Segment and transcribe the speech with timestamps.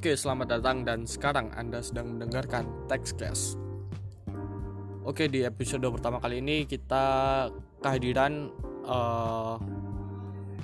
[0.00, 3.60] Oke, selamat datang dan sekarang Anda sedang mendengarkan Textcast.
[5.04, 7.04] Oke, di episode pertama kali ini kita
[7.84, 8.48] kehadiran
[8.88, 9.60] uh,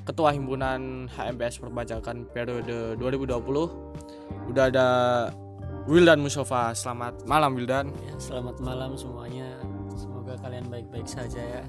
[0.08, 4.56] Ketua Himpunan HMPS Perpajakan periode 2020.
[4.56, 4.88] Udah ada
[5.84, 6.72] Wildan Musofa.
[6.72, 7.92] Selamat malam Wildan.
[8.08, 9.60] Ya, selamat malam semuanya.
[10.00, 11.64] Semoga kalian baik-baik saja ya.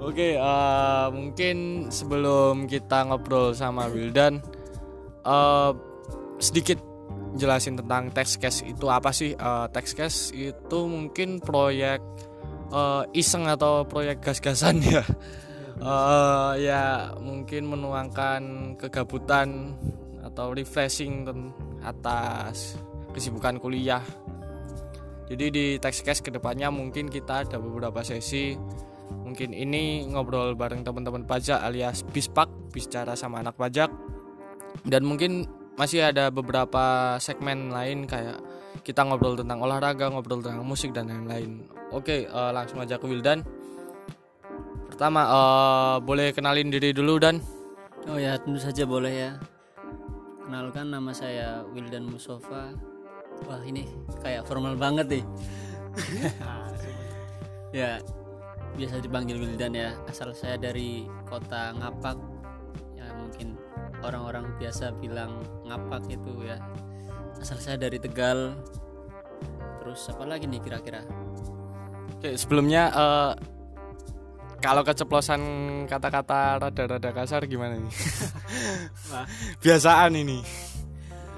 [0.00, 4.40] Oke, uh, mungkin sebelum kita ngobrol sama Wildan,
[5.28, 5.76] uh,
[6.38, 6.78] sedikit
[7.36, 9.36] jelasin tentang Textcast itu apa sih?
[9.36, 12.00] Uh, Textcast itu mungkin proyek
[12.72, 15.04] uh, iseng atau proyek gas-gasan ya.
[15.76, 19.76] Uh, ya mungkin menuangkan kegabutan
[20.24, 21.28] atau refreshing
[21.84, 22.80] atas
[23.12, 24.00] kesibukan kuliah.
[25.26, 28.56] Jadi di Textcast ke depannya mungkin kita ada beberapa sesi.
[29.06, 33.90] Mungkin ini ngobrol bareng teman-teman pajak alias bispak, bicara sama anak pajak.
[34.86, 38.40] Dan mungkin masih ada beberapa segmen lain kayak
[38.80, 41.64] kita ngobrol tentang olahraga, ngobrol tentang musik dan lain-lain.
[41.92, 43.44] Oke, uh, langsung aja ke Wildan.
[44.88, 47.40] Pertama, uh, boleh kenalin diri dulu dan?
[48.08, 49.30] Oh ya, tentu saja boleh ya.
[50.46, 52.70] Kenalkan nama saya Wildan Musofa.
[53.50, 53.84] Wah ini
[54.22, 55.24] kayak formal banget nih.
[57.82, 57.98] ya,
[58.78, 59.98] biasa dipanggil Wildan ya.
[60.06, 62.16] Asal saya dari kota Ngapak.
[62.94, 63.55] Ya mungkin
[64.04, 66.58] orang-orang biasa bilang ngapak itu ya.
[67.40, 68.56] Asal saya dari Tegal.
[69.80, 71.04] Terus apa lagi nih kira-kira?
[72.16, 73.32] Oke sebelumnya uh,
[74.58, 75.40] kalau keceplosan
[75.84, 77.92] kata-kata rada-rada kasar gimana nih
[79.64, 80.40] biasaan ini.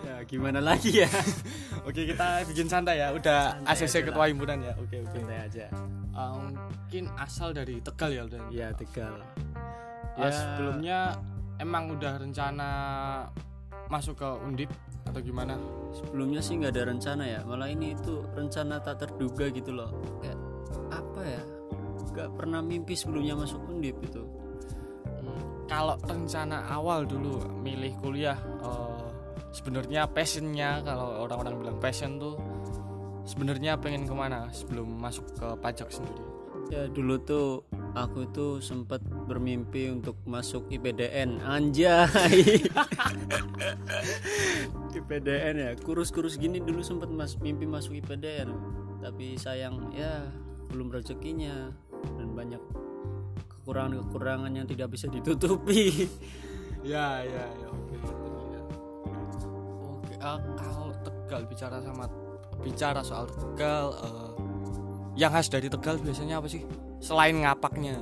[0.06, 1.11] Ya gimana lagi ya?
[1.89, 3.11] Oke kita bikin santai ya.
[3.11, 4.72] Udah santai ACC ketua himpunan ya.
[4.78, 5.19] Oke oke.
[5.19, 5.67] Santai aja.
[6.15, 9.19] Uh, mungkin asal dari Tegal ya udah ya Tegal.
[10.15, 10.31] Uh, ya.
[10.31, 10.98] sebelumnya
[11.59, 12.69] emang udah rencana
[13.91, 14.70] masuk ke undip
[15.06, 15.59] atau gimana?
[15.94, 19.91] Sebelumnya sih nggak ada rencana ya malah ini itu rencana tak terduga gitu loh.
[20.22, 20.38] Kayak
[20.94, 21.43] apa ya?
[22.15, 24.22] Nggak pernah mimpi sebelumnya masuk undip itu.
[25.05, 29.11] Hmm, kalau rencana awal dulu milih kuliah uh,
[29.50, 32.37] sebenarnya passionnya kalau orang-orang bilang passion tuh
[33.28, 36.38] sebenarnya pengen ke mana sebelum masuk ke pajak sendiri
[36.69, 37.65] ya dulu tuh
[37.97, 42.45] aku itu sempat bermimpi untuk masuk IPDN anjay.
[44.99, 48.53] IPDN ya kurus-kurus gini dulu sempat mas mimpi masuk IPDN
[49.01, 50.29] tapi sayang ya
[50.71, 51.73] belum rezekinya.
[51.99, 52.62] Dan banyak
[53.50, 55.91] kekurangan-kekurangan yang tidak bisa ditutupi.
[56.87, 58.62] Ya ya ya oke ya.
[59.83, 62.06] oke uh, kalau Tegal bicara sama
[62.62, 64.31] bicara soal Tegal uh,
[65.19, 66.62] yang khas dari Tegal biasanya apa sih?
[67.03, 67.99] Selain ngapaknya.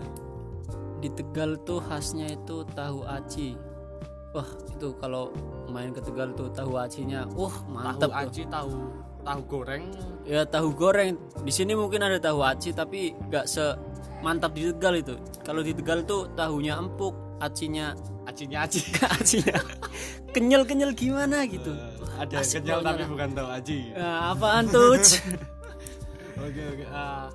[1.00, 3.56] Di Tegal tuh khasnya itu tahu aci.
[4.36, 5.32] Wah itu kalau
[5.72, 8.76] main ke Tegal tuh tahu acinya wah mantap tahu aci tahu
[9.24, 9.84] tahu goreng.
[10.28, 11.16] Ya tahu goreng.
[11.40, 13.64] Di sini mungkin ada tahu aci tapi nggak se
[14.20, 15.16] mantap di Tegal itu.
[15.40, 17.96] Kalau di Tegal tuh tahunya empuk acinya
[18.28, 18.84] acinya aci.
[19.16, 19.56] Acinya
[20.36, 21.72] kenyal kenyal gimana gitu.
[21.72, 23.78] Uh, ada kenyal tapi bukan tahu aci.
[23.96, 25.00] Nah, apaan tuh
[26.40, 26.84] oke oke.
[26.92, 27.26] Ah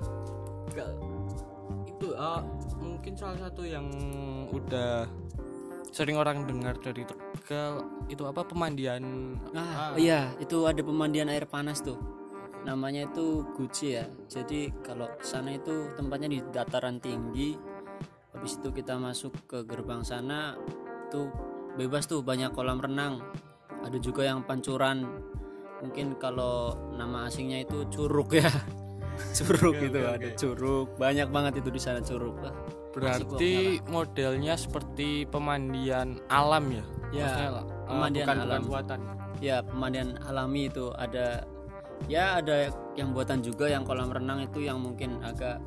[2.02, 2.42] itu uh,
[2.82, 3.86] mungkin salah satu yang
[4.50, 5.06] udah
[5.94, 9.36] sering orang dengar dari Tegal itu apa pemandian?
[9.54, 9.94] Ah, ah.
[9.94, 11.94] iya itu ada pemandian air panas tuh.
[12.66, 14.06] Namanya itu Guci ya.
[14.26, 17.54] Jadi kalau sana itu tempatnya di dataran tinggi.
[18.34, 20.58] Habis itu kita masuk ke gerbang sana
[21.12, 21.30] tuh
[21.78, 23.22] bebas tuh banyak kolam renang.
[23.86, 25.06] Ada juga yang pancuran.
[25.86, 28.46] Mungkin kalau nama asingnya itu curug ya
[29.38, 30.38] curug okay, itu okay, ada okay.
[30.38, 30.86] curug.
[30.98, 32.36] Banyak banget itu di sana curug.
[32.42, 32.54] Lah
[32.92, 36.84] berarti modelnya seperti pemandian alam ya?
[37.12, 38.62] Ya Maksudnya, eh, pemandian bukan, alam.
[38.68, 39.00] buatan.
[39.42, 41.42] Ya pemandian alami itu ada
[42.06, 45.58] ya ada yang buatan juga yang kolam renang itu yang mungkin agak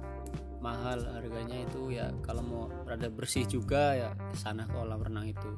[0.63, 5.51] mahal harganya itu ya kalau mau rada bersih juga ya ke sana kolam renang itu.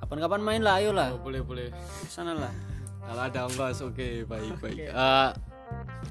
[0.00, 1.16] Kapan-kapan main lah ayolah.
[1.16, 1.68] Oh, boleh boleh.
[2.08, 2.52] Sana lah.
[3.04, 4.78] Kalau ada ongkos oke okay, baik baik.
[4.88, 4.90] Okay.
[4.90, 5.30] uh,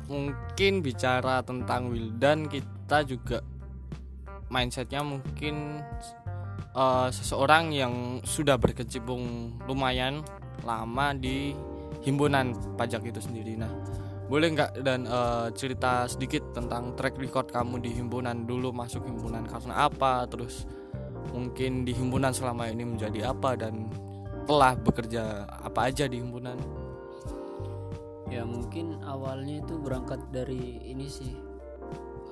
[0.07, 3.39] mungkin bicara tentang Wildan kita juga
[4.51, 5.81] mindsetnya mungkin
[6.75, 10.21] uh, seseorang yang sudah berkecimpung lumayan
[10.61, 11.55] lama di
[12.03, 13.55] himpunan pajak itu sendiri.
[13.55, 13.71] Nah
[14.27, 19.43] boleh nggak dan uh, cerita sedikit tentang track record kamu di himpunan dulu masuk himpunan
[19.43, 20.65] karena apa terus
[21.35, 23.91] mungkin di himpunan selama ini menjadi apa dan
[24.47, 26.55] telah bekerja apa aja di himpunan
[28.33, 31.37] ya mungkin awalnya itu berangkat dari ini sih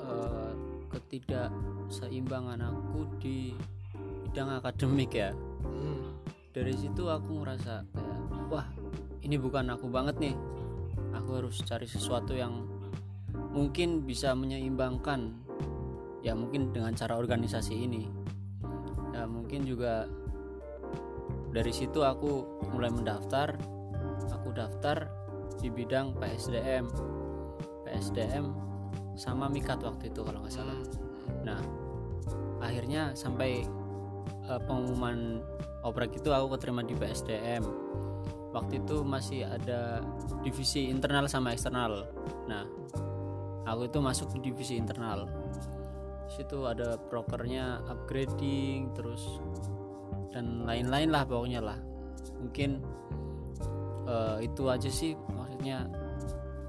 [0.01, 0.50] uh,
[0.89, 3.53] ketidakseimbangan aku di
[4.25, 5.30] bidang akademik ya.
[5.62, 6.18] Hmm.
[6.51, 8.19] dari situ aku ngerasa kayak
[8.51, 8.68] wah
[9.21, 10.36] ini bukan aku banget nih.
[11.15, 12.65] Aku harus cari sesuatu yang
[13.53, 15.31] mungkin bisa menyeimbangkan
[16.25, 18.09] ya mungkin dengan cara organisasi ini.
[19.13, 20.09] Ya mungkin juga
[21.51, 23.56] dari situ aku mulai mendaftar
[24.31, 25.21] aku daftar
[25.62, 26.90] di bidang PSDM
[27.86, 28.50] PSDM
[29.13, 30.80] sama Mikat waktu itu kalau nggak salah.
[31.46, 31.62] Nah
[32.63, 33.62] akhirnya sampai
[34.50, 35.42] uh, pengumuman
[35.86, 37.62] oprek itu aku keterima di PSDM
[38.52, 40.04] waktu itu masih ada
[40.42, 42.10] divisi internal sama eksternal.
[42.50, 42.63] Nah
[43.68, 45.28] aku itu masuk di divisi internal.
[46.31, 49.40] Situ ada prokernya upgrading terus
[50.31, 51.80] dan lain-lain lah pokoknya lah.
[52.40, 52.80] Mungkin
[54.08, 55.13] uh, itu aja sih
[55.62, 55.86] maksudnya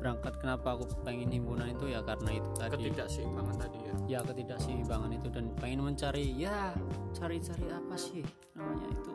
[0.03, 2.75] berangkat kenapa aku pengen himpunan itu ya karena itu tadi.
[2.77, 3.94] Ketidakseimbangan tadi ya?
[4.05, 6.77] Ya ketidakseimbangan itu dan pengen mencari ya
[7.17, 8.21] cari-cari apa sih
[8.53, 9.12] namanya itu.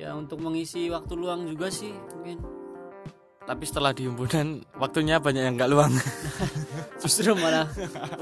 [0.00, 2.40] Ya untuk mengisi waktu luang juga sih mungkin.
[3.44, 5.92] Tapi setelah di himpunan waktunya banyak yang nggak luang.
[7.02, 7.68] Justru malah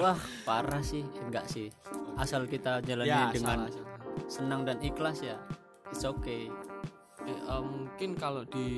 [0.01, 1.05] wah parah sih.
[1.29, 1.71] Enggak sih.
[2.19, 3.91] Asal kita jalani ya, dengan salah, salah.
[4.27, 5.39] senang dan ikhlas ya
[5.95, 6.51] it's okay
[7.29, 8.69] Oke, eh, mungkin kalau di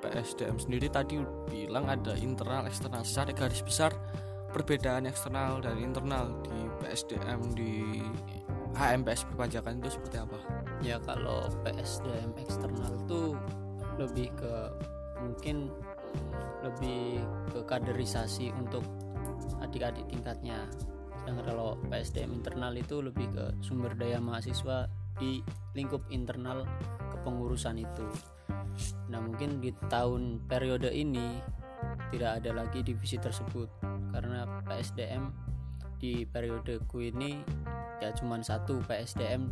[0.00, 3.92] PSDM sendiri tadi bilang ada internal eksternal secara garis besar
[4.48, 8.00] perbedaan eksternal dan internal di PSDM di
[8.72, 10.40] HMPS perpajakan itu seperti apa?
[10.80, 13.36] ya kalau PSDM eksternal tuh
[14.00, 14.52] lebih ke
[15.20, 15.68] mungkin
[16.64, 17.20] lebih
[17.52, 18.82] ke kaderisasi untuk
[19.60, 20.64] adik-adik tingkatnya
[21.22, 24.88] sedangkan kalau PSDM internal itu lebih ke sumber daya mahasiswa
[25.20, 25.44] di
[25.76, 26.64] lingkup internal
[27.22, 28.06] kepengurusan itu.
[29.06, 31.38] Nah mungkin di tahun periode ini
[32.10, 33.70] tidak ada lagi divisi tersebut
[34.10, 35.30] karena PSDM
[36.02, 37.38] di periodeku ini
[38.02, 39.46] ya cuman satu PSDM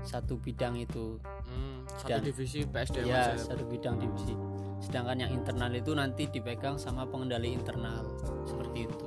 [0.00, 1.20] satu bidang itu.
[1.44, 4.32] Hmm, satu Dan- divisi PSDM ya satu bidang divisi.
[4.80, 8.04] Sedangkan yang internal itu nanti dipegang sama pengendali internal
[8.44, 9.03] seperti itu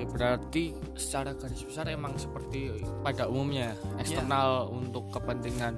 [0.00, 0.64] Oke, berarti
[0.96, 2.72] secara garis besar emang seperti
[3.04, 5.76] pada umumnya eksternal untuk kepentingan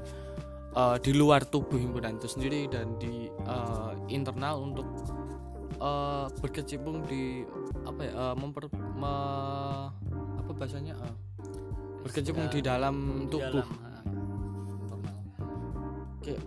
[0.73, 4.87] eh, di luar tubuh himpunan itu sendiri dan di eh, internal untuk
[5.75, 7.43] eh, berkecimpung di
[7.83, 9.91] apa ya eh, memper me-
[10.39, 11.15] apa bahasanya eh,
[12.07, 13.59] berkecimpung di dalam Di tubuh.
[13.67, 14.03] dalam, ah,
[16.23, 16.39] Oke,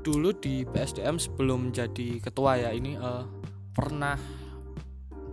[0.00, 3.24] dulu di PSDM sebelum jadi ketua ya ini eh,
[3.76, 4.16] pernah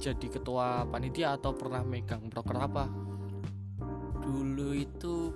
[0.05, 2.85] jadi ketua panitia atau pernah megang proker apa?
[4.25, 5.29] dulu itu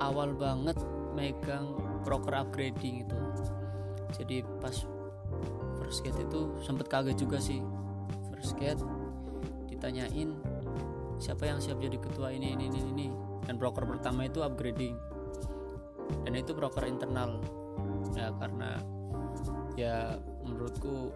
[0.00, 0.80] awal banget
[1.12, 3.20] megang proker upgrading itu.
[4.16, 4.74] Jadi pas
[5.78, 7.60] first gate itu sempet kaget juga sih.
[8.32, 8.80] First gate
[9.68, 10.34] ditanyain
[11.20, 13.06] siapa yang siap jadi ketua ini ini ini ini?
[13.44, 14.96] Dan proker pertama itu upgrading.
[16.24, 17.38] Dan itu proker internal.
[18.16, 18.80] Ya karena
[19.76, 20.16] ya
[20.46, 21.12] menurutku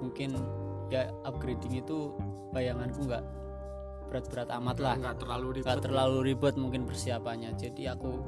[0.00, 0.38] mungkin
[0.88, 2.16] ya upgrading itu
[2.52, 3.24] bayanganku nggak
[4.08, 4.94] berat-berat amat lah.
[4.96, 5.66] Nggak terlalu ribet.
[5.68, 7.50] Nggak terlalu ribet mungkin persiapannya.
[7.60, 8.24] Jadi aku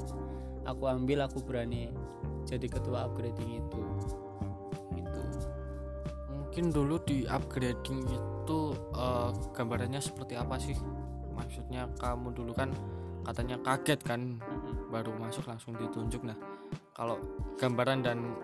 [0.68, 1.88] aku ambil aku berani
[2.44, 3.82] jadi ketua upgrading itu.
[4.94, 5.22] Itu
[6.28, 8.58] mungkin dulu di upgrading itu
[8.94, 10.76] eh, gambarannya seperti apa sih?
[11.32, 12.70] Maksudnya kamu dulu kan
[13.24, 14.40] katanya kaget kan
[14.92, 16.20] baru masuk langsung ditunjuk.
[16.28, 16.37] Nah
[16.92, 17.16] kalau
[17.56, 18.37] gambaran dan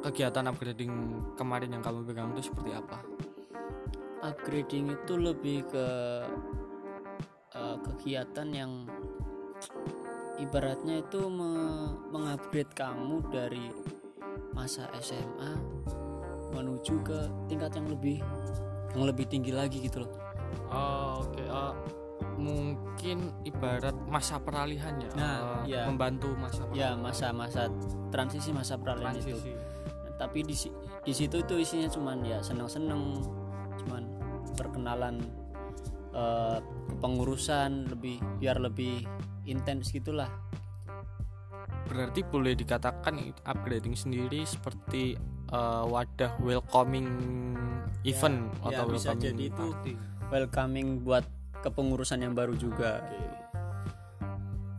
[0.00, 0.92] kegiatan upgrading
[1.34, 3.02] kemarin yang kamu pegang itu seperti apa
[4.24, 5.86] upgrading itu lebih ke
[7.52, 8.72] eh, kegiatan yang
[10.40, 13.70] ibaratnya itu me- mengupgrade kamu dari
[14.56, 15.54] masa SMA
[16.54, 17.18] menuju ke
[17.50, 18.18] tingkat yang lebih
[18.94, 20.12] yang lebih tinggi lagi gitu loh.
[20.70, 21.42] Oh, oke.
[21.42, 21.74] Eh,
[22.38, 25.82] mungkin ibarat masa peralihan ya Nah, eh, iya.
[25.86, 27.70] membantu masa ya masa-masa
[28.10, 29.34] transisi masa peralihan itu.
[29.34, 29.54] Transisi.
[29.54, 30.54] Nah, tapi di
[31.04, 33.22] di situ itu isinya cuman ya seneng-seneng
[34.84, 35.16] perkenalan
[36.12, 36.58] eh,
[36.92, 39.08] kepengurusan lebih biar lebih
[39.48, 40.28] intens gitulah.
[41.88, 45.16] Berarti boleh dikatakan upgrading sendiri seperti
[45.48, 47.08] eh, wadah welcoming
[48.04, 49.92] event ya, atau bisa welcoming jadi itu party.
[50.28, 51.24] welcoming buat
[51.64, 53.00] kepengurusan yang baru juga.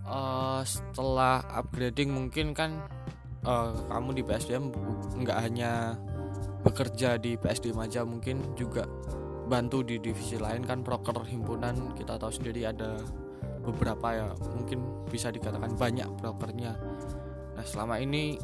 [0.06, 2.78] Eh, setelah upgrading mungkin kan
[3.42, 4.70] eh, kamu di PSDM
[5.18, 5.98] nggak hanya
[6.62, 8.86] bekerja di PSDM aja mungkin juga
[9.46, 12.98] bantu di divisi lain kan proker himpunan kita tahu sendiri ada
[13.62, 16.78] beberapa ya mungkin bisa dikatakan banyak prokernya.
[17.58, 18.38] Nah selama ini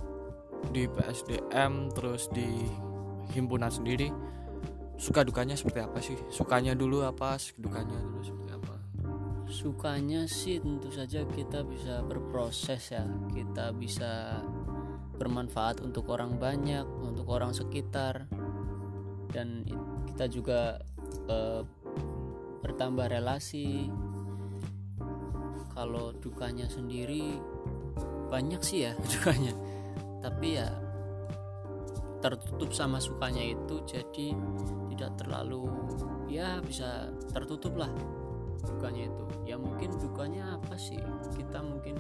[0.69, 2.69] di PSDM terus di
[3.33, 4.13] himpunan sendiri
[5.01, 6.17] suka dukanya seperti apa sih?
[6.29, 7.37] Sukanya dulu apa?
[7.57, 8.75] Dukanya dulu seperti apa?
[9.49, 13.05] Sukanya sih tentu saja kita bisa berproses ya.
[13.33, 14.41] Kita bisa
[15.17, 18.29] bermanfaat untuk orang banyak untuk orang sekitar.
[19.31, 19.65] Dan
[20.11, 20.77] kita juga
[21.29, 21.61] eh,
[22.61, 23.89] bertambah relasi.
[25.71, 27.39] Kalau dukanya sendiri
[28.29, 29.53] banyak sih ya dukanya.
[30.21, 30.69] Tapi ya
[32.21, 34.37] tertutup sama sukanya itu jadi
[34.93, 35.65] tidak terlalu
[36.29, 37.89] ya bisa tertutup lah
[38.61, 39.25] dukanya itu.
[39.49, 41.01] Ya mungkin dukanya apa sih?
[41.33, 41.97] Kita mungkin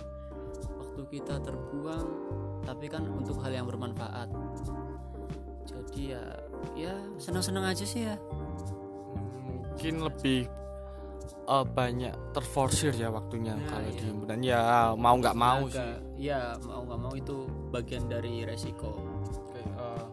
[0.77, 2.07] waktu kita terbuang
[2.61, 4.29] tapi kan untuk hal yang bermanfaat.
[5.65, 6.23] Jadi ya
[6.77, 8.15] ya senang-senang aja sih ya
[9.71, 10.39] mungkin lebih
[11.47, 13.95] uh, banyak terforsir ya waktunya Nah, kalau iya.
[13.95, 14.61] di himpunan ya
[14.93, 15.91] mau nggak mau Agak- sih
[16.27, 17.35] ya mau nggak mau itu
[17.71, 18.91] bagian dari resiko
[19.31, 20.03] Oke, eh,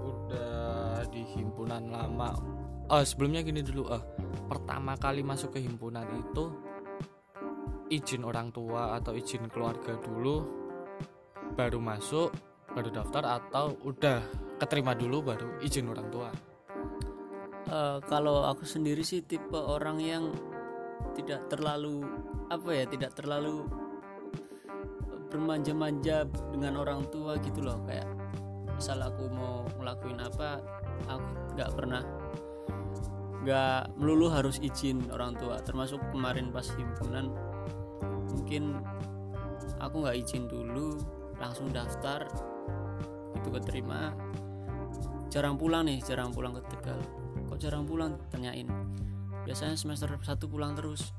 [0.00, 2.30] udah di himpunan lama.
[2.88, 4.02] Eh sebelumnya gini dulu, eh
[4.48, 6.44] pertama kali masuk ke himpunan itu
[7.88, 10.44] izin orang tua atau izin keluarga dulu,
[11.52, 12.32] baru masuk,
[12.72, 14.20] baru daftar atau udah
[14.58, 16.30] keterima dulu baru izin orang tua.
[17.68, 20.24] Eh, kalau aku sendiri sih tipe orang yang
[21.14, 22.00] tidak terlalu
[22.48, 23.68] apa ya tidak terlalu
[25.28, 27.78] bermanja-manja dengan orang tua gitu loh.
[27.84, 28.08] Kayak
[28.72, 30.64] misal aku mau ngelakuin apa
[31.06, 32.02] aku nggak pernah
[33.44, 35.60] nggak melulu harus izin orang tua.
[35.60, 37.30] Termasuk kemarin pas himpunan
[38.32, 38.80] mungkin
[39.76, 40.96] aku nggak izin dulu
[41.36, 42.26] langsung daftar
[43.36, 44.16] itu keterima
[45.28, 47.00] jarang pulang nih jarang pulang ke Tegal.
[47.46, 48.16] Kok jarang pulang?
[48.28, 48.68] Tanyain.
[49.44, 51.12] Biasanya semester 1 pulang terus.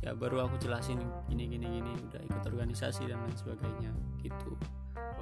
[0.00, 1.92] Ya baru aku jelasin gini gini gini.
[2.02, 3.90] Udah ikut organisasi dan lain sebagainya.
[4.18, 4.52] Gitu.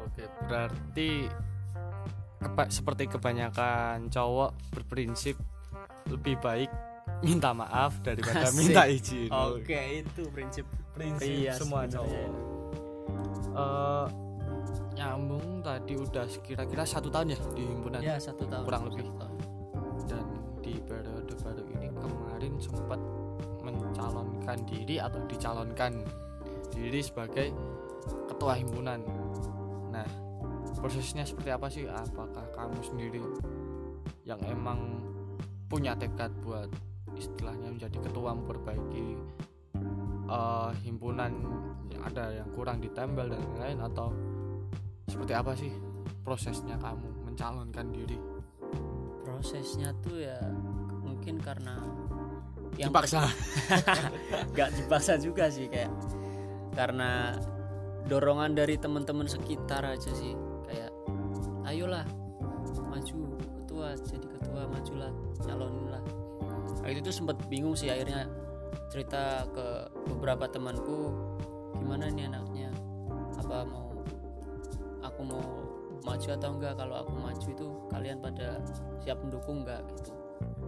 [0.05, 1.27] Oke, berarti
[2.39, 5.35] keba- seperti kebanyakan cowok berprinsip
[6.07, 6.69] lebih baik
[7.25, 8.59] minta maaf daripada Asik.
[8.61, 9.33] minta izin.
[9.33, 12.29] oke itu prinsip prinsip Iya, semua cowok.
[13.55, 14.07] Eh,
[15.05, 19.05] nyambung tadi udah kira-kira satu tahun ya di himpunan ya satu tahun kurang lebih.
[19.05, 19.37] Satu tahun.
[20.05, 20.27] dan
[20.65, 23.01] di periode baru ini kemarin sempat
[23.61, 25.93] mencalonkan diri atau dicalonkan
[26.73, 27.53] diri sebagai
[28.29, 29.01] ketua himpunan.
[29.93, 30.09] Nah,
[30.77, 31.85] prosesnya seperti apa sih?
[31.89, 33.23] Apakah kamu sendiri
[34.25, 35.01] yang emang
[35.69, 36.69] punya tekad buat
[37.17, 39.07] istilahnya menjadi ketua memperbaiki
[40.29, 41.33] eh, himpunan
[41.93, 44.13] yang ada yang kurang ditempel dan lain-lain atau
[45.15, 45.71] seperti apa sih
[46.27, 48.19] prosesnya kamu mencalonkan diri?
[49.45, 50.41] prosesnya tuh ya
[51.05, 51.77] mungkin karena
[52.81, 53.29] yang Dipaksa.
[54.57, 55.93] nggak dipaksa juga sih kayak
[56.73, 57.37] karena
[58.09, 60.33] dorongan dari teman-teman sekitar aja sih
[60.65, 60.91] kayak
[61.69, 62.09] ayolah
[62.89, 65.13] maju ketua jadi ketua majulah
[65.45, 66.03] nyalonin lah
[66.81, 68.25] nah, itu tuh sempet bingung sih akhirnya
[68.89, 71.13] cerita ke beberapa temanku
[71.79, 72.73] gimana nih anaknya
[73.39, 73.84] apa mau
[75.25, 75.43] mau
[76.05, 76.75] maju atau enggak.
[76.77, 78.61] Kalau aku maju itu kalian pada
[79.01, 80.13] siap mendukung enggak gitu.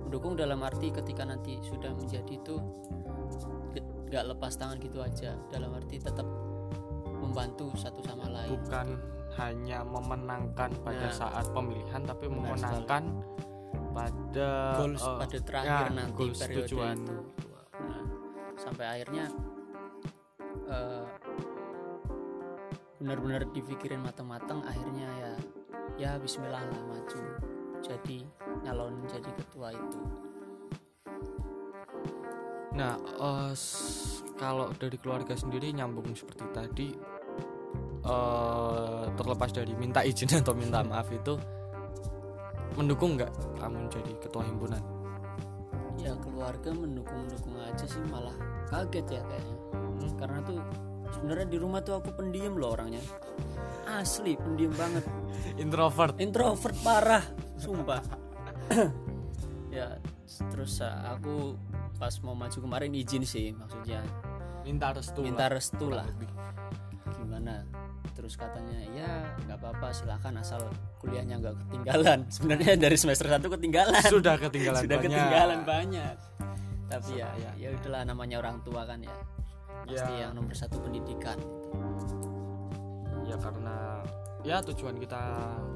[0.07, 2.57] Mendukung dalam arti ketika nanti sudah menjadi itu
[4.07, 5.35] nggak lepas tangan gitu aja.
[5.51, 6.25] Dalam arti tetap
[7.19, 8.55] membantu satu sama lain.
[8.55, 8.89] Bukan
[9.37, 11.13] hanya memenangkan pada Nah.
[11.13, 13.03] saat pemilihan tapi Benar memenangkan
[13.93, 16.97] pada goals eh, pada terakhir ya, nanti periode tujuan.
[17.01, 17.17] itu.
[17.77, 18.03] Nah,
[18.57, 19.27] sampai akhirnya
[20.67, 21.05] eh,
[23.07, 25.33] benar-benar dipikirin matang-matang akhirnya ya
[25.95, 27.23] ya Bismillah lah maju
[27.79, 28.19] jadi
[28.67, 30.01] nyalon jadi ketua itu
[32.77, 32.93] Nah,
[33.57, 36.89] s- kalau dari keluarga sendiri nyambung seperti tadi,
[38.05, 41.41] eh, terlepas dari minta izin atau minta maaf itu,
[42.77, 44.83] mendukung nggak kamu jadi ketua himpunan?
[45.97, 48.37] ya keluarga mendukung mendukung aja sih malah
[48.69, 50.13] kaget ya kayaknya Hmm.
[50.21, 50.61] karena tuh
[51.17, 53.01] sebenarnya di rumah tuh aku pendiam loh orangnya.
[53.89, 55.05] Asli pendiam banget.
[55.57, 56.21] Introvert.
[56.21, 57.25] introvert parah
[57.57, 58.03] sumpah.
[59.77, 60.01] Ya
[60.49, 61.53] terus uh, aku
[62.01, 64.01] pas mau maju kemarin izin sih maksudnya.
[64.65, 65.21] Minta restu.
[65.21, 66.09] minta restu lah.
[67.13, 67.61] gimana?
[68.17, 70.65] Terus katanya ya nggak apa-apa silahkan asal
[70.97, 72.25] kuliahnya nggak ketinggalan.
[72.41, 74.01] Sebenarnya dari semester 1 ketinggalan.
[74.09, 75.13] Sudah ketinggalan sudah banyak.
[75.13, 76.17] ketinggalan banyak.
[76.89, 77.55] Tapi ya Sayang.
[77.61, 79.13] ya udahlah namanya orang tua kan ya
[79.87, 80.23] pasti Ya.
[80.23, 81.39] yang nomor satu pendidikan
[83.23, 84.03] Ya karena
[84.41, 85.19] ya tujuan kita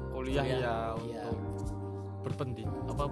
[0.09, 1.23] kuliah, Kuliah, ya iya.
[1.27, 1.67] untuk
[2.21, 3.05] berpendidik apa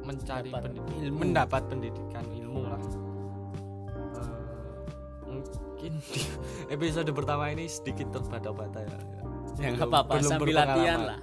[0.00, 1.18] mencari Dapat pendidikan ilmu.
[1.18, 2.82] mendapat pendidikan ilmu lah
[4.12, 4.38] Eh,
[5.28, 6.20] mungkin di
[6.74, 8.98] episode pertama ini sedikit terbata-bata ya
[9.58, 11.18] ya nggak apa-apa sambil latihan lah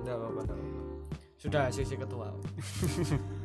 [0.00, 0.54] nggak apa-apa.
[1.36, 2.30] sudah sisi ketua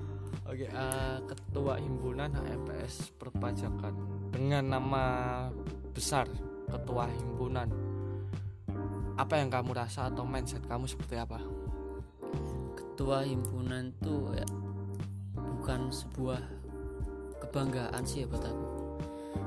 [0.52, 3.96] oke eh, ketua himpunan HMPS perpajakan
[4.36, 5.06] dengan nama
[5.96, 6.28] besar
[6.68, 7.72] ketua himpunan.
[9.16, 11.40] Apa yang kamu rasa atau mindset kamu seperti apa?
[12.76, 14.48] Ketua himpunan tuh ya
[15.40, 16.44] bukan sebuah
[17.48, 18.68] kebanggaan sih ya buat aku.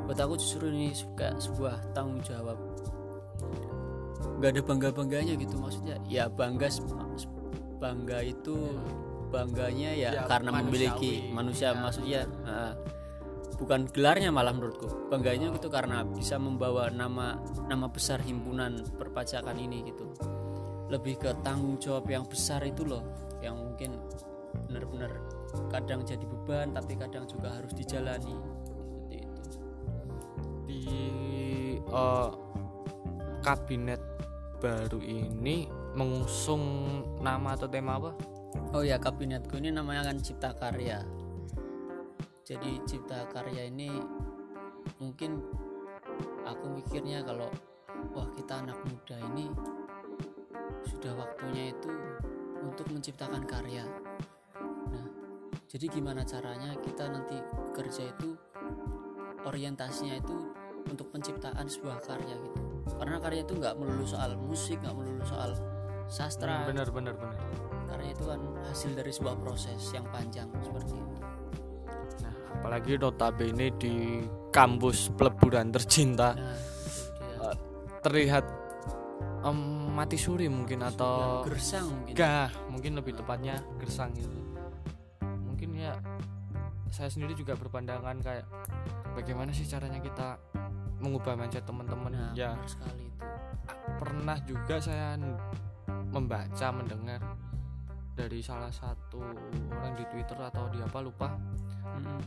[0.08, 2.56] Buat aku justru ini kayak sebuah tanggung jawab.
[4.40, 6.72] Nggak ada bangga bangganya gitu maksudnya ya bangga
[7.76, 8.56] bangga itu
[9.34, 10.70] bangganya ya, Ya, karena manusiawi.
[10.70, 12.72] memiliki manusia Ya, maksudnya ah,
[13.58, 15.10] bukan gelarnya malah menurutku.
[15.10, 20.06] Bangganya itu karena bisa membawa nama nama besar himpunan perpajakan ini gitu.
[20.90, 23.02] Lebih ke tanggung jawab yang besar itu loh
[23.42, 23.98] yang mungkin
[24.70, 25.10] benar-benar
[25.70, 28.34] kadang jadi beban tapi kadang juga harus dijalani.
[28.62, 29.40] Seperti itu.
[30.70, 30.84] Di
[31.82, 32.30] eh,
[33.42, 34.00] kabinet
[34.62, 36.64] baru ini mengusung
[37.22, 38.10] nama atau tema apa
[38.74, 41.02] oh ya kabinetku ini namanya kan Cipta Karya.
[42.44, 43.88] Jadi Cipta Karya ini
[44.98, 45.40] mungkin
[46.44, 47.48] aku mikirnya kalau
[48.12, 49.48] wah kita anak muda ini
[50.84, 51.90] sudah waktunya itu
[52.60, 53.84] untuk menciptakan karya.
[54.92, 55.06] Nah
[55.68, 57.40] jadi gimana caranya kita nanti
[57.72, 58.36] kerja itu
[59.44, 60.36] orientasinya itu
[60.84, 62.60] untuk penciptaan sebuah karya gitu.
[63.00, 65.56] Karena karya itu nggak melulu soal musik nggak melulu soal
[66.06, 66.68] sastra.
[66.68, 67.40] Bener bener bener
[67.94, 71.16] karya itu kan hasil dari sebuah proses yang panjang seperti itu.
[72.26, 76.34] Nah apalagi notabene di kampus peleburan tercinta.
[76.34, 76.58] Nah
[77.38, 77.56] eh,
[78.02, 78.44] terlihat
[79.46, 79.58] em,
[79.94, 82.14] mati suri mungkin atau gersang mungkin.
[82.18, 84.42] gah mungkin lebih tepatnya gersang gitu.
[85.22, 85.94] Mungkin ya
[86.90, 88.46] saya sendiri juga berpandangan kayak
[89.14, 90.42] bagaimana sih caranya kita
[90.98, 92.10] mengubah mindset teman-teman?
[92.10, 92.58] Nah ya.
[92.66, 93.22] sekali itu.
[94.02, 95.14] Pernah juga saya
[96.10, 97.20] membaca mendengar
[98.14, 99.18] dari salah satu
[99.74, 101.28] orang di Twitter atau di apa lupa
[101.98, 102.18] Mm-mm.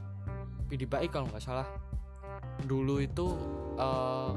[0.67, 1.67] Pidi Baik kalau nggak salah
[2.61, 3.27] dulu itu
[3.79, 4.31] eh,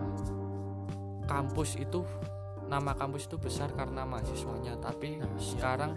[1.26, 2.00] kampus itu
[2.66, 5.42] nama kampus itu besar karena mahasiswanya tapi Nah, iya.
[5.42, 5.92] sekarang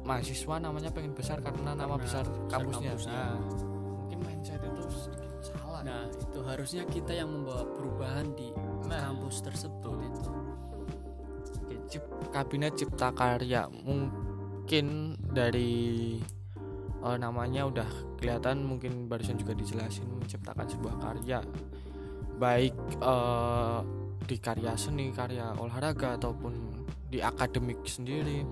[0.00, 3.12] mahasiswa namanya pengen besar karena nama Karena besar besar kampusnya, kampusnya.
[3.12, 3.36] Nah,
[4.00, 8.48] mungkin mindset itu sedikit salah nah itu harusnya kita yang membawa perubahan di
[8.86, 9.10] Nah.
[9.12, 10.30] kampus tersebut itu
[11.86, 13.70] Cip- kabinet cipta karya.
[13.70, 16.16] Mungkin dari
[17.00, 21.38] eh, namanya udah kelihatan mungkin barusan juga dijelasin menciptakan sebuah karya.
[22.36, 23.80] Baik eh,
[24.26, 28.42] di karya seni karya olahraga ataupun di akademik sendiri.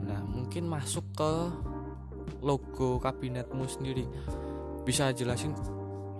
[0.00, 1.32] Nah mungkin masuk ke
[2.42, 4.08] logo kabinetmu sendiri.
[4.82, 5.54] Bisa jelasin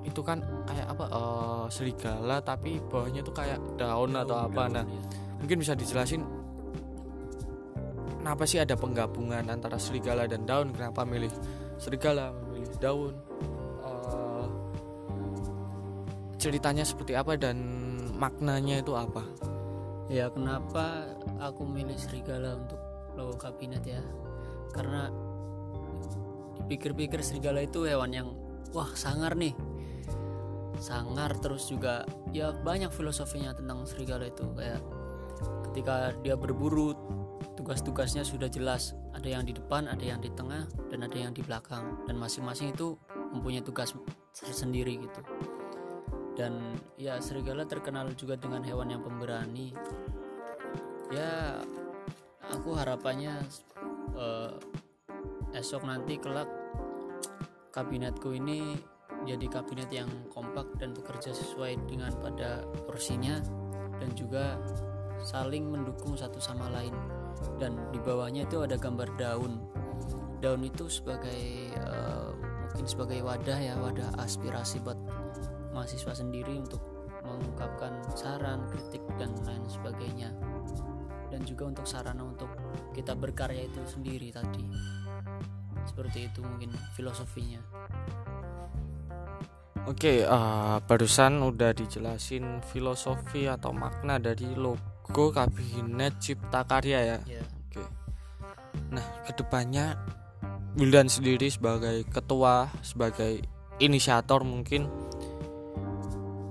[0.02, 1.04] itu kan kayak apa?
[1.08, 4.62] Eh, serigala tapi bawahnya tuh kayak daun atau apa?
[4.68, 5.02] Nah ya.
[5.42, 6.22] Mungkin bisa dijelasin
[8.22, 10.70] kenapa sih ada penggabungan antara serigala dan daun?
[10.70, 11.34] Kenapa milih
[11.74, 13.14] serigala memilih daun?
[13.82, 14.48] Eh,
[16.38, 17.58] ceritanya seperti apa dan
[18.14, 19.26] maknanya itu apa?
[20.06, 21.10] Ya kenapa
[21.42, 22.78] aku milih serigala untuk
[23.18, 23.98] logo kabinet ya?
[24.70, 25.10] Karena
[26.62, 28.28] dipikir-pikir serigala itu hewan yang
[28.70, 29.58] wah sangar nih.
[30.78, 34.46] Sangar terus juga ya banyak filosofinya tentang serigala itu.
[34.54, 34.78] Kayak
[35.72, 36.92] ketika dia berburu
[37.56, 38.92] tugas-tugasnya sudah jelas.
[39.16, 42.04] Ada yang di depan ada yang di tengah dan ada yang di belakang.
[42.04, 43.00] Dan masing-masing itu
[43.32, 43.96] mempunyai tugas
[44.36, 45.20] sendiri gitu.
[46.36, 49.72] Dan ya serigala terkenal juga dengan hewan yang pemberani.
[51.08, 51.56] Ya
[52.52, 53.40] aku harapannya
[54.12, 54.52] eh,
[55.56, 56.48] esok nanti kelak
[57.72, 58.76] kabinetku ini
[59.24, 63.38] jadi kabinet yang kompak dan bekerja sesuai dengan pada porsinya
[64.02, 64.58] dan juga
[65.22, 66.92] saling mendukung satu sama lain.
[67.58, 69.62] Dan di bawahnya itu ada gambar daun.
[70.42, 72.28] Daun itu sebagai eh,
[72.70, 74.98] mungkin sebagai wadah ya wadah aspirasi buat
[75.70, 76.82] mahasiswa sendiri untuk
[77.22, 80.34] mengungkapkan saran kritik dan lain sebagainya.
[81.30, 82.50] Dan juga untuk sarana untuk
[82.92, 84.66] kita berkarya itu sendiri tadi.
[85.88, 87.62] Seperti itu mungkin filosofinya.
[89.82, 94.54] Oke, eh, barusan udah dijelasin filosofi atau makna dari
[95.12, 97.18] logo kabinet cipta karya ya.
[97.28, 97.84] ya Oke.
[98.96, 99.92] Nah, ke depannya
[100.80, 103.44] Wildan sendiri sebagai ketua, sebagai
[103.76, 104.88] inisiator mungkin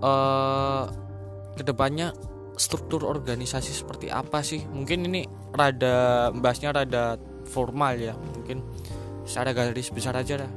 [0.05, 0.83] eh
[1.57, 2.13] ke depannya
[2.53, 4.61] struktur organisasi seperti apa sih?
[4.69, 5.25] Mungkin ini
[5.57, 7.17] rada bahasnya rada
[7.49, 8.13] formal ya.
[8.13, 8.61] Mungkin
[9.25, 10.51] secara garis besar aja lah.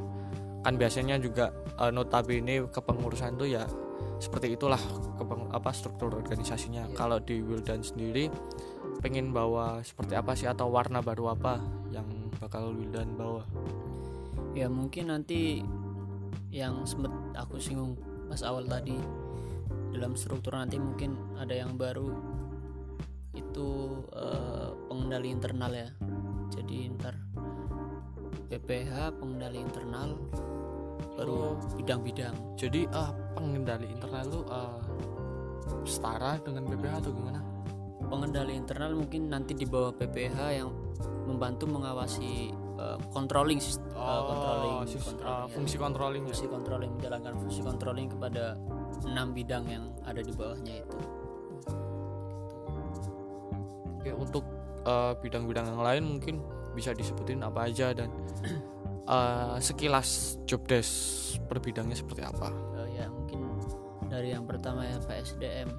[0.60, 3.64] Kan biasanya juga eh, notabene kepengurusan tuh ya
[4.24, 4.80] seperti itulah
[5.20, 6.88] kepeng, apa struktur organisasinya.
[6.88, 6.96] Iya.
[6.96, 8.32] Kalau di Wildan sendiri
[9.04, 11.60] pengen bawa seperti apa sih atau warna baru apa
[11.92, 12.08] yang
[12.40, 13.44] bakal Wildan bawa?
[14.54, 15.66] ya mungkin nanti
[16.54, 17.98] yang sempet aku singgung
[18.30, 18.94] pas awal tadi
[19.90, 22.14] dalam struktur nanti mungkin ada yang baru
[23.34, 25.90] itu eh, pengendali internal ya
[26.54, 27.18] jadi ntar
[28.46, 30.14] PPH pengendali internal
[31.18, 34.78] baru bidang-bidang Jadi eh, pengendali internal lu eh,
[35.84, 37.54] setara dengan BPH atau gimana?
[38.04, 40.70] pengendali internal mungkin nanti di bawah PPH yang
[41.24, 45.54] membantu mengawasi eh, controlling eh, controlling, sis- controlling ya.
[45.56, 46.28] fungsi controlling ya.
[46.30, 48.54] fungsi controlling menjalankan fungsi controlling kepada
[49.08, 50.98] enam bidang yang ada di bawahnya itu
[53.98, 54.44] Oke, untuk
[54.84, 56.44] eh, bidang-bidang yang lain mungkin
[56.76, 58.12] bisa disebutin apa aja dan
[59.16, 62.52] eh, sekilas job desk per bidangnya seperti apa?
[64.14, 65.74] Ya dari yang pertama ya PSDM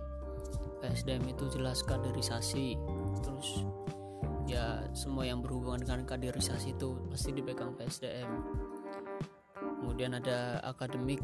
[0.84, 2.76] PSDM itu jelas kaderisasi.
[3.24, 3.63] Terus
[4.43, 8.28] ya semua yang berhubungan dengan kaderisasi itu pasti dipegang PSDM
[9.80, 11.24] kemudian ada akademik.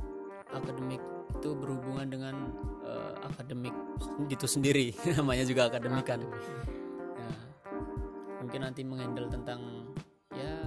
[0.56, 1.04] Akademik
[1.36, 2.36] itu berhubungan dengan
[2.88, 3.76] eh, akademik
[4.32, 4.96] itu sendiri.
[5.20, 6.24] Namanya juga akademik kan.
[7.20, 7.32] Ya,
[8.40, 9.92] mungkin nanti mengendal tentang
[10.32, 10.64] ya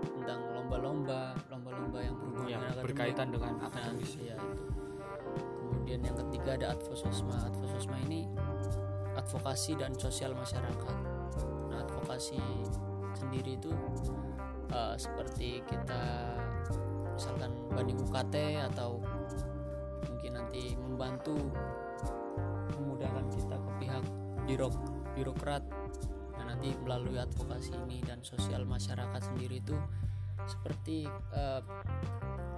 [0.00, 2.88] tentang lomba-lomba lomba-lomba yang berhubungan Yang dengan akademik.
[2.88, 4.12] berkaitan dengan Nah, akademis.
[4.16, 4.73] iya itu.
[5.84, 7.44] Kemudian yang ketiga ada advososma.
[7.44, 8.24] Advososma ini
[9.20, 10.96] advokasi dan sosial masyarakat.
[11.68, 12.40] Nah, advokasi
[13.12, 13.68] sendiri itu
[14.72, 16.32] eh, seperti kita
[17.12, 18.96] misalkan banding UKT atau
[20.08, 21.36] mungkin nanti membantu
[22.80, 24.04] memudahkan kita ke pihak
[24.48, 24.72] birok
[25.12, 25.68] birokrat.
[26.32, 29.76] Nah, nanti melalui advokasi ini dan sosial masyarakat sendiri itu
[30.48, 31.04] seperti
[31.36, 31.60] eh,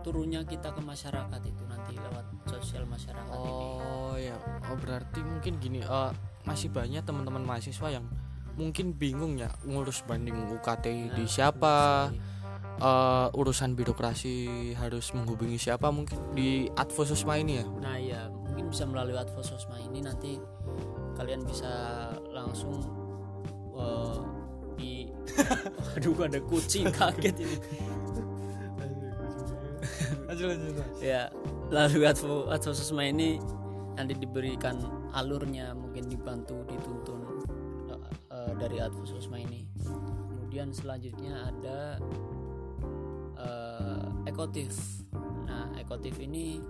[0.07, 3.51] turunnya kita ke masyarakat itu nanti lewat sosial masyarakat ini.
[3.51, 4.39] Oh ya,
[4.71, 6.13] oh berarti mungkin gini, eh,
[6.47, 8.07] masih banyak teman-teman mahasiswa yang
[8.55, 12.09] mungkin bingung ya ngurus banding UKT di siapa,
[12.79, 17.67] eh, urusan birokrasi harus menghubungi siapa mungkin di Advososma ini ya.
[17.67, 20.39] Nah ya mungkin bisa melalui Advososma ini nanti
[21.19, 21.73] kalian bisa
[22.31, 22.79] langsung
[23.75, 24.19] eh,
[24.79, 25.11] di
[25.99, 27.57] aduh ada kucing kaget ini
[31.01, 31.33] ya
[31.73, 33.41] lalu advo advososma ini
[33.97, 34.77] nanti diberikan
[35.17, 37.21] alurnya mungkin dibantu dituntun
[37.89, 39.65] eh, eh, dari advososma ini.
[39.81, 41.81] Kemudian selanjutnya ada
[43.41, 44.77] eh, ekotif.
[45.49, 46.61] Nah ekotif ini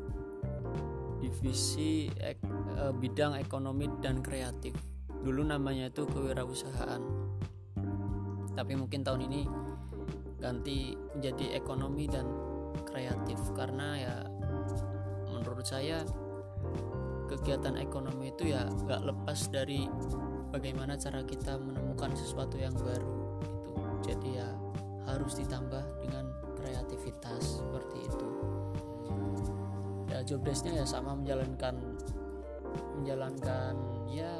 [1.19, 2.47] divisi ek-
[2.79, 4.79] eh, bidang ekonomi dan kreatif.
[5.27, 7.03] Dulu namanya itu kewirausahaan.
[8.55, 9.43] Tapi mungkin tahun ini
[10.39, 12.25] ganti menjadi ekonomi dan
[12.85, 13.39] kreatif.
[13.55, 14.17] Karena ya
[15.31, 16.03] menurut saya
[17.27, 19.87] kegiatan ekonomi itu ya nggak lepas dari
[20.55, 23.73] bagaimana cara kita menemukan sesuatu yang baru gitu.
[24.07, 24.49] Jadi ya
[25.07, 28.29] harus ditambah dengan kreativitas seperti itu.
[30.11, 31.77] Ya job desknya ya sama menjalankan
[32.97, 33.75] menjalankan
[34.11, 34.33] ya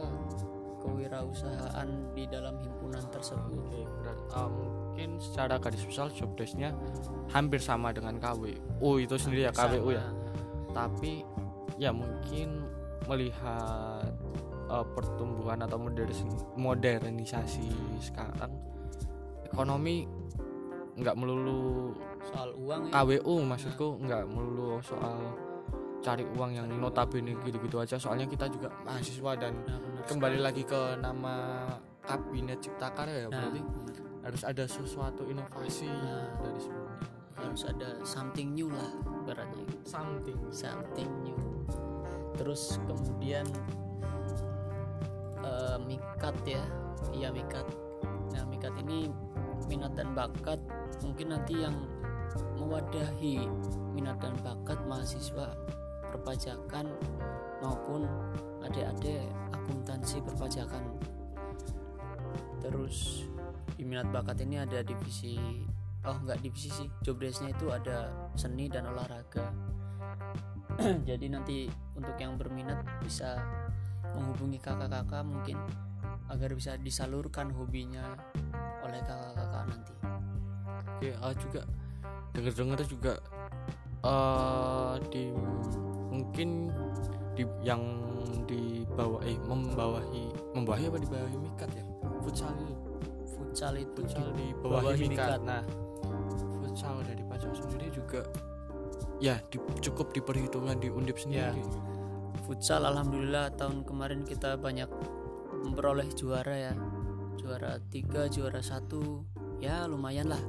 [0.81, 3.59] kewirausahaan di dalam himpunan tersebut.
[3.59, 6.73] Oke, berarti eh, mungkin secara garis besar job desk-nya
[7.29, 10.01] hampir sama dengan KWU itu sendiri ya KWU ya.
[10.01, 10.17] Sama.
[10.73, 11.21] Tapi
[11.77, 12.65] ya mungkin
[13.05, 14.09] melihat
[14.73, 17.69] eh, pertumbuhan atau modernis- modernisasi
[18.01, 18.57] sekarang
[19.45, 20.09] ekonomi
[20.97, 21.93] nggak melulu
[22.25, 25.37] soal uang ya KWU maksudku nggak melulu soal
[26.01, 29.77] cari uang yang notabene gitu-gitu aja soalnya kita juga mahasiswa dan Nah,
[30.09, 31.69] kembali lagi ke nama
[32.01, 33.96] kabinet cipta karya ya Nah, berarti benar.
[34.27, 36.35] Harus ada sesuatu inovasi Nah.
[36.43, 36.99] dari sebelumnya.
[37.39, 38.91] Harus ada something new lah
[39.23, 40.35] beratnya something.
[40.51, 41.39] Something new.
[42.35, 43.47] Terus kemudian
[45.47, 46.65] eh, mikat ya.
[47.15, 47.71] Iya mikat.
[48.35, 49.15] Nah mikat ini
[49.71, 50.59] minat dan bakat.
[51.07, 51.87] Mungkin nanti yang
[52.59, 53.47] mewadahi
[53.95, 55.55] minat dan bakat mahasiswa
[56.11, 56.91] perpajakan
[57.63, 58.11] maupun
[58.67, 59.23] adik-adik
[59.55, 60.83] akuntansi perpajakan.
[62.59, 63.29] Terus
[63.85, 65.37] minat bakat ini ada divisi
[66.07, 66.89] oh nggak divisi sih.
[67.03, 69.51] Job desknya itu ada seni dan olahraga.
[71.09, 71.67] Jadi nanti
[71.99, 73.37] untuk yang berminat bisa
[74.15, 75.59] menghubungi kakak-kakak mungkin
[76.31, 78.17] agar bisa disalurkan hobinya
[78.83, 79.95] oleh kakak-kakak nanti.
[80.97, 81.61] Oke, ah, juga
[82.33, 83.13] dengar-dengar juga
[84.07, 85.35] eh di
[86.13, 86.71] mungkin
[87.35, 87.83] di yang
[88.47, 91.85] di bawah eh membawahi membawahi apa di bawahi mikat ya?
[92.23, 92.55] Futsal
[93.57, 95.17] futsal itu futsal di di bawahi bawahi mikat.
[95.17, 95.41] mikat.
[95.49, 95.63] Nah,
[96.61, 98.21] futsal dari pajak sendiri juga
[99.17, 101.65] ya di- cukup diperhitungkan di undip sendiri.
[102.45, 104.93] futsal alhamdulillah tahun kemarin kita banyak
[105.65, 106.75] memperoleh juara ya
[107.41, 109.25] juara tiga juara satu
[109.57, 110.43] ya lumayan lah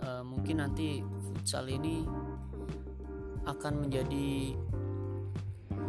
[0.00, 2.06] Eh, mungkin nanti futsal ini
[3.44, 4.56] akan menjadi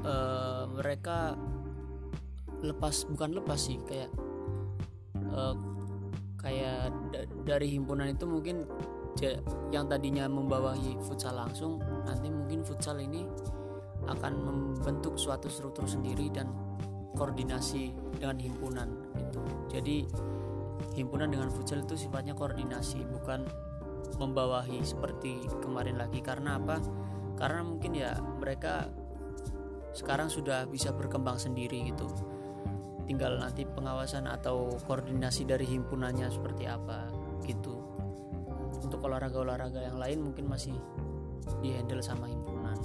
[0.02, 1.38] eh, mereka
[2.60, 4.12] lepas bukan lepas sih kayak
[5.32, 5.56] eh,
[6.42, 8.66] kayak da- dari himpunan itu mungkin
[9.70, 11.78] yang tadinya membawahi futsal langsung
[12.08, 13.28] nanti mungkin futsal ini
[14.10, 16.50] akan membentuk suatu struktur sendiri dan
[17.14, 19.42] koordinasi dengan himpunan gitu.
[19.70, 19.98] Jadi
[20.98, 23.46] himpunan dengan futsal itu sifatnya koordinasi bukan
[24.18, 26.82] membawahi seperti kemarin lagi karena apa?
[27.38, 28.90] Karena mungkin ya mereka
[29.92, 32.08] sekarang sudah bisa berkembang sendiri gitu.
[33.06, 37.10] Tinggal nanti pengawasan atau koordinasi dari himpunannya seperti apa
[37.44, 37.76] gitu.
[38.82, 40.74] Untuk olahraga-olahraga yang lain mungkin masih
[41.62, 42.78] dihandle sama himpunan.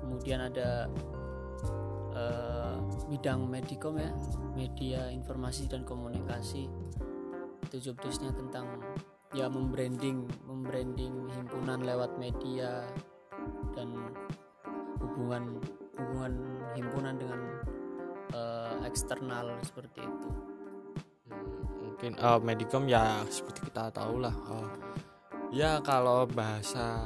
[0.00, 0.88] Kemudian ada
[2.16, 2.76] eh,
[3.08, 4.10] bidang medikom ya,
[4.56, 6.66] media informasi dan komunikasi.
[7.68, 8.80] Itu job desknya tentang
[9.34, 12.86] ya membranding, membranding himpunan lewat media
[13.74, 13.90] dan
[15.02, 15.58] hubungan
[15.94, 16.32] hubungan
[16.72, 17.40] himpunan dengan
[18.30, 20.28] eh, eksternal seperti itu.
[21.80, 24.68] mungkin eh, medikom ya seperti kita tahu lah eh,
[25.54, 26.98] ya kalau bahasa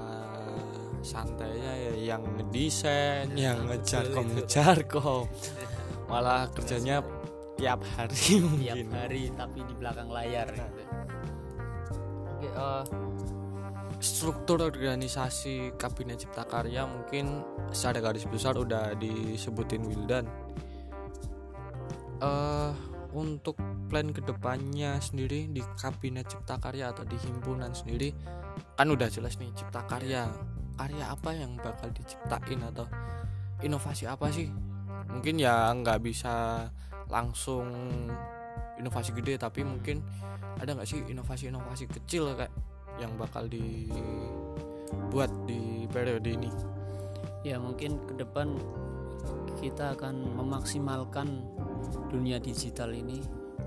[0.98, 5.24] santainya ya yang ngedesain yang ngejarkom ngejarkom
[6.10, 7.04] malah kerjanya
[7.54, 8.86] tiap hari Tiap mungkin.
[8.90, 10.82] hari tapi di belakang layar gitu.
[12.32, 12.82] Oke, eh,
[13.98, 17.42] struktur organisasi kabinet cipta karya mungkin
[17.74, 20.26] secara garis besar udah disebutin Wildan.
[22.22, 22.72] Eh
[23.08, 23.56] untuk
[23.88, 28.12] plan ke depannya sendiri di kabinet cipta karya atau di himpunan sendiri
[28.76, 30.30] kan udah jelas nih cipta karya.
[30.78, 32.86] Karya apa yang bakal diciptain atau
[33.66, 34.46] inovasi apa sih?
[35.10, 36.68] Mungkin ya nggak bisa
[37.10, 37.66] langsung
[38.78, 39.98] inovasi gede tapi mungkin
[40.62, 42.54] ada nggak sih inovasi-inovasi kecil kayak
[42.98, 46.50] yang bakal dibuat di periode ini.
[47.46, 48.58] Ya mungkin ke depan
[49.58, 51.42] kita akan memaksimalkan
[52.10, 53.22] dunia digital ini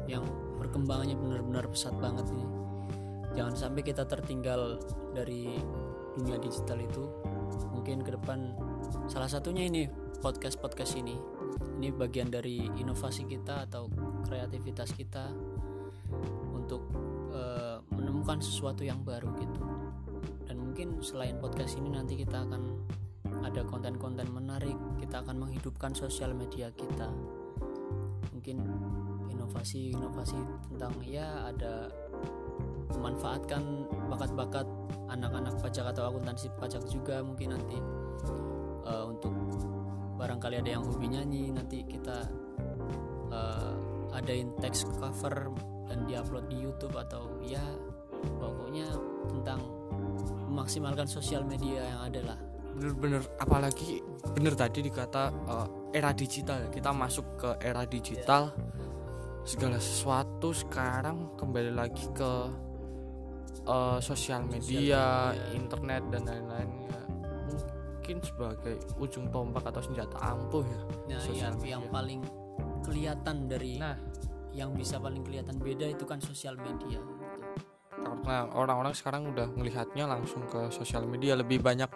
[0.08, 0.24] yang
[0.60, 2.62] perkembangannya benar-benar pesat banget nih
[3.36, 4.80] jangan sampai kita tertinggal
[5.16, 5.60] dari
[6.16, 7.04] dunia digital itu.
[7.72, 8.56] Mungkin ke depan
[9.08, 9.88] salah satunya ini
[10.20, 11.16] podcast podcast ini.
[11.82, 13.90] Ini bagian dari inovasi kita atau
[14.28, 15.34] kreativitas kita
[18.22, 19.66] menemukan sesuatu yang baru gitu.
[20.46, 22.78] Dan mungkin selain podcast ini nanti kita akan
[23.42, 27.10] ada konten-konten menarik kita akan menghidupkan sosial media kita.
[28.30, 28.62] Mungkin
[29.34, 30.38] inovasi-inovasi
[30.70, 31.90] tentang ya ada
[32.94, 34.70] memanfaatkan bakat-bakat
[35.10, 37.82] anak-anak pajak atau akuntansi pajak juga mungkin nanti.
[38.86, 39.34] Eh, untuk
[40.22, 42.30] barangkali ada yang hobi nyanyi nanti kita
[43.34, 43.74] eh,
[44.14, 45.50] adain teks cover
[45.90, 47.66] dan diupload di YouTube atau ya
[48.40, 48.88] pokoknya
[49.30, 49.60] tentang
[50.52, 52.40] memaksimalkan sosial media yang ada lah
[52.72, 54.00] bener-bener apalagi
[54.32, 55.68] bener tadi dikata eh,
[56.00, 56.70] era digital ya.
[56.72, 58.56] kita masuk ke era digital
[59.44, 62.32] segala sesuatu sekarang kembali lagi ke
[63.68, 65.56] eh, sosial media, media.
[65.56, 67.00] internet dan lain-lain ya
[67.52, 70.82] mungkin sebagai ujung tombak atau senjata ampuh ya
[71.12, 71.72] nah Sosial yang, media.
[71.76, 72.22] yang paling
[72.82, 73.96] kelihatan dari nah
[74.52, 77.00] yang bisa paling kelihatan beda itu kan sosial media.
[78.02, 81.90] Karena orang-orang sekarang udah melihatnya langsung ke sosial media lebih banyak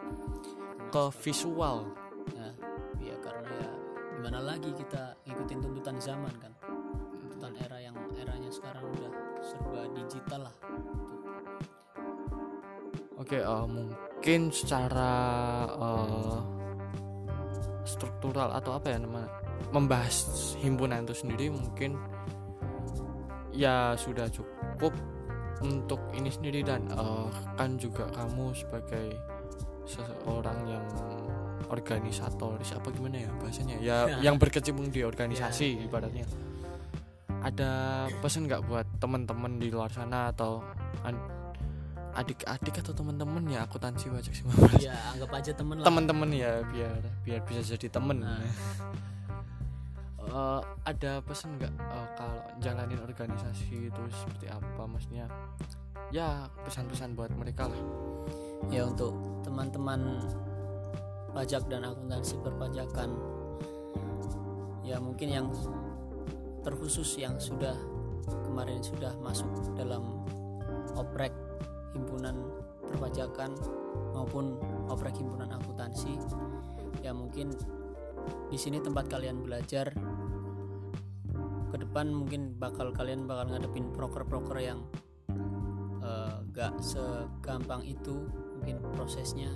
[0.89, 2.53] ke visual Nah,
[2.97, 3.69] ya karena ya
[4.17, 6.53] gimana lagi kita ngikutin tuntutan zaman kan.
[7.13, 9.11] Tuntutan era yang eranya sekarang udah
[9.45, 10.55] serba digital lah.
[13.21, 15.13] Oke, eh, mungkin secara
[15.69, 16.39] eh,
[17.85, 19.29] struktural atau apa ya namanya
[19.69, 21.95] membahas himpunan itu sendiri mungkin
[23.53, 24.91] ya sudah cukup
[25.61, 29.15] untuk ini sendiri dan eh, kan juga kamu sebagai
[29.85, 30.85] seseorang yang
[31.69, 33.75] organisatoris apa gimana ya bahasanya?
[33.79, 36.25] Ya yang berkecimpung di organisasi Ya, ya, ibaratnya.
[37.45, 37.71] Ada
[38.19, 40.65] pesan nggak buat teman-teman di luar sana atau
[42.15, 43.43] adik-adik atau teman-teman?
[43.45, 45.85] Ya akuntansi pajak semua Ya anggap aja temen lah.
[45.85, 48.23] teman-teman ya biar biar bisa jadi temen.
[48.25, 48.41] Nah.
[50.25, 55.27] Eh, ada pesan nggak eh, kalau jalanin organisasi itu seperti apa maksudnya
[56.09, 57.81] ya pesan-pesan buat mereka lah.
[58.71, 59.13] Ya untuk
[59.45, 60.25] teman-teman
[61.35, 63.11] pajak dan akuntansi perpajakan
[64.87, 65.47] ya mungkin yang
[66.63, 67.75] terkhusus yang sudah
[68.25, 70.23] kemarin sudah masuk dalam
[70.95, 71.35] oprek
[71.93, 72.39] himpunan
[72.89, 73.51] perpajakan
[74.15, 74.55] maupun
[74.87, 76.15] oprek himpunan akuntansi
[77.03, 77.51] ya mungkin
[78.49, 79.91] di sini tempat kalian belajar
[81.75, 84.79] ke depan mungkin bakal kalian bakal ngadepin proker-proker yang
[85.99, 89.51] eh, gak segampang itu mungkin prosesnya.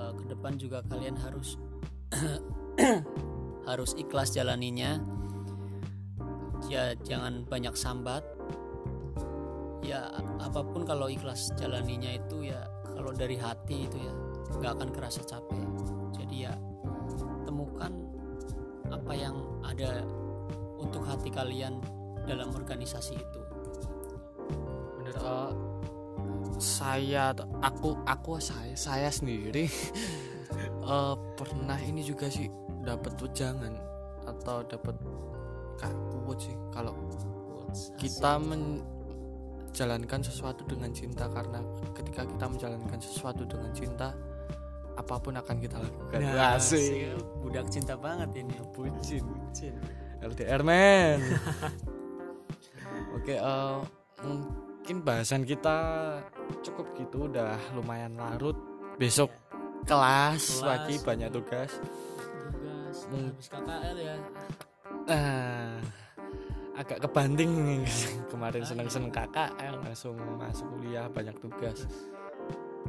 [0.00, 1.60] Eh, ke depan juga kalian harus
[3.68, 5.04] harus ikhlas jalaninya.
[6.72, 8.24] Ya jangan banyak sambat.
[9.84, 14.12] Ya apa pun kalau ikhlas jalaninya itu ya kalau dari hati itu ya
[14.64, 15.60] nggak akan kerasa capek.
[16.16, 16.56] Jadi ya
[17.44, 17.92] temukan
[18.88, 20.04] apa yang ada
[20.94, 21.82] untuk hati kalian
[22.22, 23.40] dalam organisasi itu?
[25.02, 25.52] Bener eh,
[26.62, 29.66] saya aku aku saya saya sendiri
[30.94, 32.46] eh, pernah ini juga sih
[32.86, 33.74] dapat wejangan
[34.22, 34.94] atau dapat
[36.22, 36.54] quote sih.
[36.70, 36.94] Kalau
[37.98, 41.58] kita menjalankan sesuatu dengan cinta karena
[41.90, 44.14] ketika kita menjalankan sesuatu dengan cinta
[44.94, 46.22] apa pun akan kita lakukan.
[46.22, 46.78] Nah, Asik.
[46.78, 48.54] sih, budak cinta banget ini.
[48.70, 49.74] Bucin Bucin.
[50.24, 51.20] LDR man
[53.14, 53.78] oke eh,
[54.24, 55.76] mungkin bahasan kita
[56.60, 58.52] cukup gitu udah lumayan larut.
[58.94, 59.32] Besok
[59.84, 61.72] kelas, Kelas, lagi banyak tugas.
[61.80, 63.32] Tugas Hmm.
[63.32, 64.16] habis KKL ya.
[65.08, 65.80] Nah
[66.74, 67.82] agak kebanting nih.
[68.32, 71.88] kemarin seneng seneng kakak langsung masuk kuliah banyak tugas.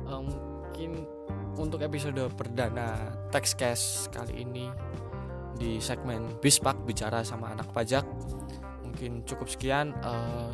[0.04, 1.08] Eh, mungkin
[1.56, 4.68] untuk episode perdana text cast kali ini
[5.56, 8.04] di segmen Bispak bicara sama anak pajak.
[8.84, 10.54] Mungkin cukup sekian Eh,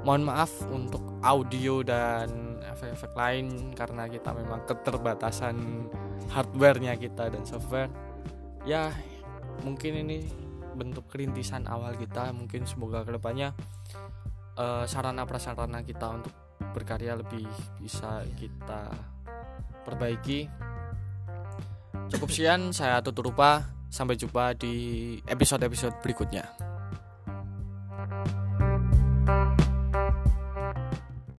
[0.00, 5.56] mohon maaf untuk audio dan efek-efek lain karena kita memang keterbatasan
[6.32, 7.92] hardwarenya kita dan software.
[8.64, 8.92] Ya
[9.60, 10.24] mungkin ini
[10.76, 12.32] bentuk kerintisan awal kita.
[12.32, 13.52] Mungkin semoga ke depannya
[14.56, 16.32] eh, sarana prasarana kita untuk
[16.72, 17.44] berkarya lebih
[17.80, 18.88] bisa kita
[19.84, 20.48] perbaiki.
[22.10, 26.69] Cukup sekian saya tutur rupa sampai jumpa di episode-episode berikutnya